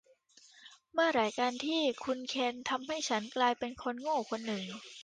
[0.93, 4.63] เมื่อไหร่กันที่คุณเคนทำให้ฉันกลายเป็นคนโง่คนหนึ่ง